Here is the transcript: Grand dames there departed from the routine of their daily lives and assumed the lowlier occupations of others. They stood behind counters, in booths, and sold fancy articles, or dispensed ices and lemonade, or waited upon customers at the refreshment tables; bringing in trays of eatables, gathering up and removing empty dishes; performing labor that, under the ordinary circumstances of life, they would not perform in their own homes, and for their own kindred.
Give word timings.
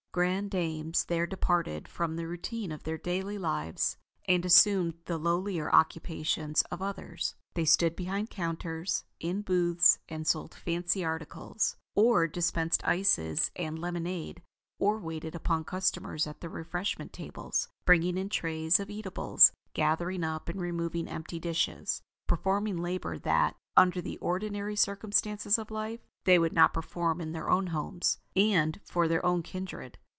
Grand 0.13 0.51
dames 0.51 1.05
there 1.05 1.25
departed 1.25 1.87
from 1.87 2.17
the 2.17 2.27
routine 2.27 2.73
of 2.73 2.83
their 2.83 2.97
daily 2.97 3.37
lives 3.37 3.95
and 4.27 4.43
assumed 4.43 4.95
the 5.05 5.17
lowlier 5.17 5.71
occupations 5.73 6.63
of 6.63 6.81
others. 6.81 7.35
They 7.53 7.63
stood 7.63 7.95
behind 7.95 8.29
counters, 8.29 9.05
in 9.21 9.41
booths, 9.41 9.99
and 10.09 10.27
sold 10.27 10.53
fancy 10.53 11.05
articles, 11.05 11.77
or 11.95 12.27
dispensed 12.27 12.85
ices 12.85 13.51
and 13.55 13.79
lemonade, 13.79 14.41
or 14.79 14.99
waited 14.99 15.33
upon 15.33 15.63
customers 15.63 16.27
at 16.27 16.41
the 16.41 16.49
refreshment 16.49 17.13
tables; 17.13 17.69
bringing 17.85 18.17
in 18.17 18.27
trays 18.27 18.81
of 18.81 18.89
eatables, 18.89 19.53
gathering 19.73 20.25
up 20.25 20.49
and 20.49 20.59
removing 20.59 21.07
empty 21.07 21.39
dishes; 21.39 22.01
performing 22.27 22.75
labor 22.75 23.17
that, 23.17 23.55
under 23.77 24.01
the 24.01 24.17
ordinary 24.17 24.75
circumstances 24.75 25.57
of 25.57 25.71
life, 25.71 26.01
they 26.25 26.37
would 26.37 26.53
not 26.53 26.73
perform 26.73 27.19
in 27.21 27.31
their 27.31 27.49
own 27.49 27.67
homes, 27.67 28.19
and 28.35 28.79
for 28.83 29.07
their 29.07 29.25
own 29.25 29.41
kindred. 29.41 29.97